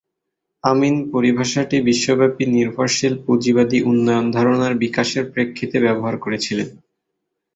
আমিন 0.63 0.95
পরিভাষাটি 1.13 1.77
বিশ্বব্যাপী 1.87 2.43
নির্ভরশীল 2.55 3.13
পুঁজিবাদী 3.25 3.79
উন্নয়ন 3.83 4.25
ধারণার 4.31 4.73
বিকাশের 4.83 5.23
প্রেক্ষিতে 5.33 5.77
ব্যবহার 5.85 6.15
করেছিলেন। 6.17 6.69